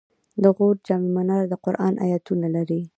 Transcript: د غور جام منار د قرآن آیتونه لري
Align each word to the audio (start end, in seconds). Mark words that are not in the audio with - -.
د 0.43 0.45
غور 0.55 0.75
جام 0.87 1.03
منار 1.15 1.43
د 1.51 1.53
قرآن 1.65 1.93
آیتونه 2.05 2.47
لري 2.55 2.81